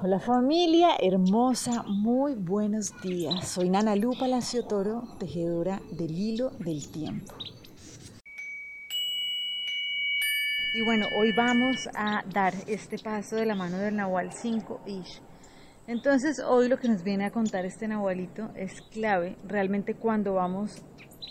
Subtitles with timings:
[0.00, 3.48] Hola familia hermosa, muy buenos días.
[3.48, 7.34] Soy Nana Lu Palacio Toro, tejedora del hilo del tiempo.
[10.72, 15.20] Y bueno, hoy vamos a dar este paso de la mano del Nahual 5 Ish.
[15.88, 20.80] Entonces, hoy lo que nos viene a contar este Nahualito es clave realmente cuando vamos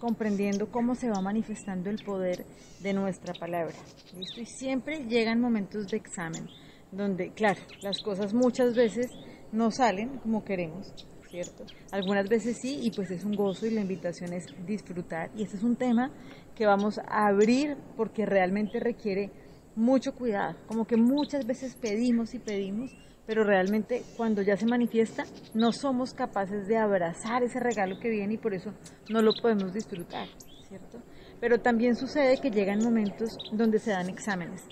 [0.00, 2.44] comprendiendo cómo se va manifestando el poder
[2.82, 3.76] de nuestra palabra.
[4.14, 4.38] ¿Listo?
[4.38, 6.46] Y siempre llegan momentos de examen
[6.92, 9.10] donde, claro, las cosas muchas veces
[9.52, 10.92] no salen como queremos,
[11.30, 11.64] ¿cierto?
[11.90, 15.30] Algunas veces sí, y pues es un gozo y la invitación es disfrutar.
[15.36, 16.10] Y este es un tema
[16.54, 19.30] que vamos a abrir porque realmente requiere
[19.76, 22.90] mucho cuidado, como que muchas veces pedimos y pedimos,
[23.26, 28.34] pero realmente cuando ya se manifiesta no somos capaces de abrazar ese regalo que viene
[28.34, 28.72] y por eso
[29.08, 30.26] no lo podemos disfrutar,
[30.68, 30.98] ¿cierto?
[31.40, 34.62] Pero también sucede que llegan momentos donde se dan exámenes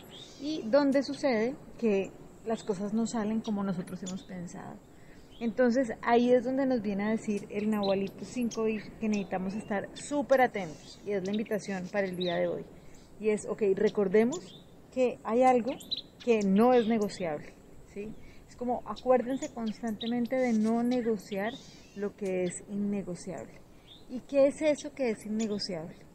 [0.40, 2.12] y donde sucede que
[2.44, 4.76] las cosas no salen como nosotros hemos pensado.
[5.40, 8.64] Entonces ahí es donde nos viene a decir el Nahualito 5
[9.00, 12.64] que necesitamos estar súper atentos y es la invitación para el día de hoy.
[13.20, 15.72] Y es, ok, recordemos que hay algo
[16.24, 17.54] que no es negociable,
[17.94, 18.12] ¿sí?
[18.48, 21.52] Es como acuérdense constantemente de no negociar
[21.96, 23.52] lo que es innegociable.
[24.10, 26.07] ¿Y qué es eso que es innegociable?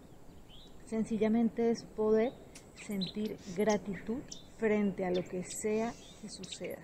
[0.94, 2.34] Sencillamente es poder
[2.86, 4.22] sentir gratitud
[4.60, 5.92] frente a lo que sea
[6.22, 6.78] que suceda.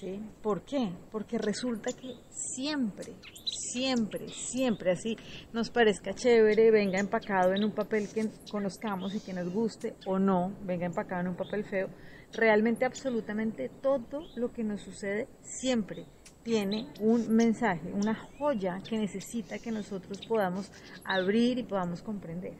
[0.00, 0.20] ¿Sí?
[0.42, 0.90] ¿Por qué?
[1.12, 3.12] Porque resulta que siempre,
[3.46, 5.16] siempre, siempre, así
[5.52, 10.18] nos parezca chévere, venga empacado en un papel que conozcamos y que nos guste o
[10.18, 11.88] no, venga empacado en un papel feo,
[12.32, 16.04] realmente absolutamente todo lo que nos sucede siempre
[16.42, 20.72] tiene un mensaje, una joya que necesita que nosotros podamos
[21.04, 22.54] abrir y podamos comprender.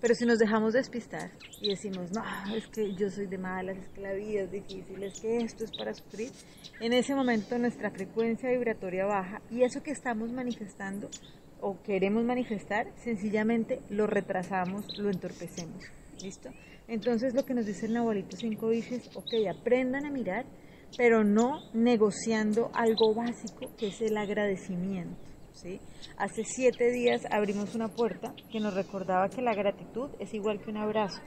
[0.00, 2.22] Pero si nos dejamos despistar y decimos, no,
[2.54, 5.64] es que yo soy de malas, es que la vida es difícil, es que esto
[5.64, 6.30] es para sufrir,
[6.80, 11.08] en ese momento nuestra frecuencia vibratoria baja y eso que estamos manifestando
[11.60, 15.82] o queremos manifestar, sencillamente lo retrasamos, lo entorpecemos.
[16.22, 16.50] ¿Listo?
[16.88, 20.44] Entonces lo que nos dice el Nahualito 5 es, ok, aprendan a mirar,
[20.96, 25.16] pero no negociando algo básico que es el agradecimiento.
[26.18, 30.70] Hace siete días abrimos una puerta que nos recordaba que la gratitud es igual que
[30.70, 31.22] un abrazo,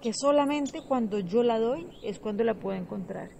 [0.00, 3.30] que solamente cuando yo la doy es cuando la puedo encontrar.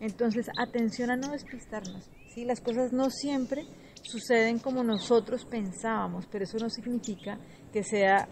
[0.00, 2.10] Entonces, atención a no despistarnos.
[2.34, 2.44] ¿sí?
[2.44, 3.64] Las cosas no siempre
[4.02, 7.38] suceden como nosotros pensábamos, pero eso no significa
[7.72, 8.28] que sea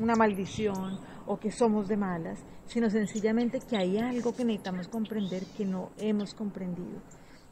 [0.00, 5.44] una maldición o que somos de malas, sino sencillamente que hay algo que necesitamos comprender
[5.56, 7.02] que no hemos comprendido.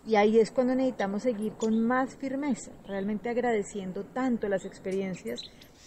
[0.06, 5.40] Y ahí es cuando necesitamos seguir con más firmeza, realmente agradeciendo tanto las experiencias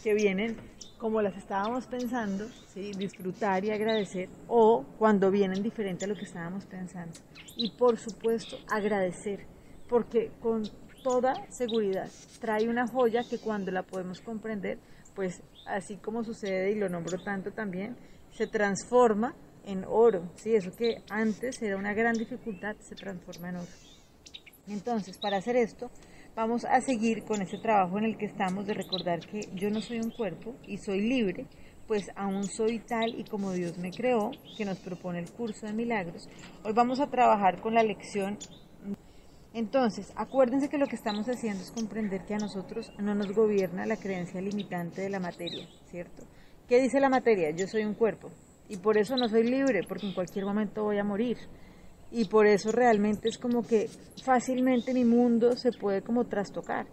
[0.04, 0.58] que vienen
[0.98, 2.92] como las estábamos pensando, ¿sí?
[2.92, 7.18] disfrutar y agradecer, o cuando vienen diferente a lo que estábamos pensando.
[7.56, 9.46] Y por supuesto, agradecer,
[9.88, 10.64] porque con
[11.02, 12.10] toda seguridad
[12.42, 14.80] trae una joya que cuando la podemos comprender,
[15.16, 17.96] pues así como sucede, y lo nombro tanto también,
[18.32, 19.34] se transforma
[19.66, 20.30] en oro.
[20.36, 20.56] ¿sí?
[20.56, 23.68] Eso que antes era una gran dificultad, se transforma en oro.
[24.70, 25.90] Entonces, para hacer esto,
[26.36, 29.82] vamos a seguir con ese trabajo en el que estamos de recordar que yo no
[29.82, 31.48] soy un cuerpo y soy libre,
[31.88, 35.74] pues aún soy tal y como Dios me creó, que nos propone el curso de
[35.74, 36.30] milagros.
[36.64, 38.38] Hoy vamos a trabajar con la lección.
[39.56, 43.88] Entonces, acuérdense que lo que estamos haciendo es comprender que a nosotros no nos gobierna
[43.88, 46.28] la creencia limitante de la materia, ¿cierto?
[46.68, 47.50] ¿Qué dice la materia?
[47.50, 48.30] Yo soy un cuerpo
[48.68, 51.38] y por eso no soy libre, porque en cualquier momento voy a morir
[52.12, 53.90] y por eso realmente es como que
[54.24, 56.88] fácilmente mi mundo se puede como trastocar.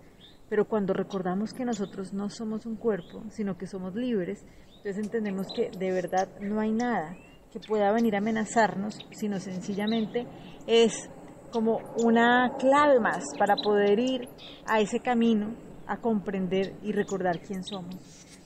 [0.48, 4.44] Pero cuando recordamos que nosotros no somos un cuerpo, sino que somos libres,
[4.76, 7.16] entonces entendemos que de verdad no hay nada
[7.52, 10.26] que pueda venir a amenazarnos, sino sencillamente
[10.66, 11.10] es
[11.50, 14.28] como una clave más para poder ir
[14.66, 15.54] a ese camino,
[15.86, 17.96] a comprender y recordar quién somos.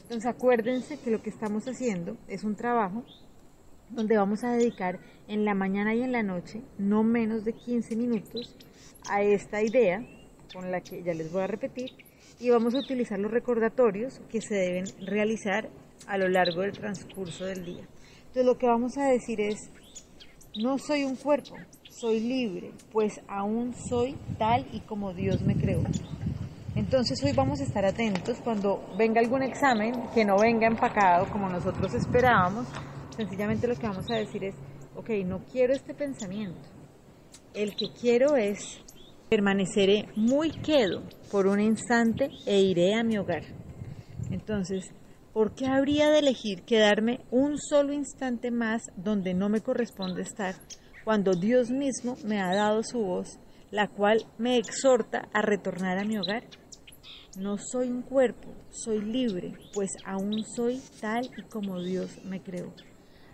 [0.03, 3.05] Entonces acuérdense que lo que estamos haciendo es un trabajo
[3.91, 7.97] donde vamos a dedicar en la mañana y en la noche no menos de 15
[7.97, 8.57] minutos
[9.09, 10.05] a esta idea,
[10.53, 11.91] con la que ya les voy a repetir,
[12.39, 15.69] y vamos a utilizar los recordatorios que se deben realizar
[16.07, 17.87] a lo largo del transcurso del día.
[18.19, 19.71] Entonces lo que vamos a decir es,
[20.57, 21.57] no soy un cuerpo,
[21.89, 25.83] soy libre, pues aún soy tal y como Dios me creó.
[26.77, 31.49] Entonces hoy vamos a estar atentos cuando venga algún examen que no venga empacado como
[31.49, 32.67] nosotros esperábamos,
[33.21, 34.55] Sencillamente lo que vamos a decir es,
[34.95, 36.59] ok, no quiero este pensamiento.
[37.53, 38.81] El que quiero es
[39.29, 43.43] permaneceré muy quedo por un instante e iré a mi hogar.
[44.31, 44.87] Entonces,
[45.35, 50.55] ¿por qué habría de elegir quedarme un solo instante más donde no me corresponde estar
[51.05, 53.39] cuando Dios mismo me ha dado su voz,
[53.71, 56.45] la cual me exhorta a retornar a mi hogar?
[57.37, 62.73] No soy un cuerpo, soy libre, pues aún soy tal y como Dios me creó.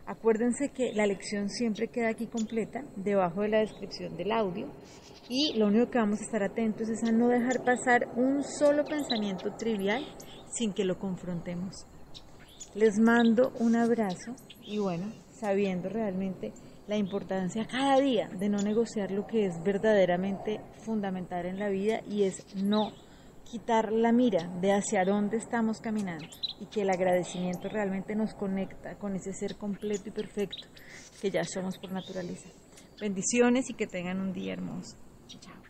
[0.06, 4.68] Acuérdense que la lección siempre queda aquí completa, debajo de la descripción del audio,
[5.28, 8.84] y lo único que vamos a estar atentos es a no dejar pasar un solo
[8.84, 10.06] pensamiento trivial
[10.52, 11.86] sin que lo confrontemos.
[12.74, 16.52] Les mando un abrazo y bueno, sabiendo realmente
[16.86, 22.00] la importancia cada día de no negociar lo que es verdaderamente fundamental en la vida
[22.08, 22.92] y es no
[23.50, 26.28] quitar la mira de hacia dónde estamos caminando
[26.60, 30.68] y que el agradecimiento realmente nos conecta con ese ser completo y perfecto
[31.20, 32.48] que ya somos por naturaleza.
[33.00, 34.96] Bendiciones y que tengan un día hermoso.
[35.28, 35.65] Chao.